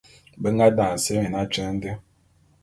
[0.41, 1.91] Be nga daňe semé atyeň dé.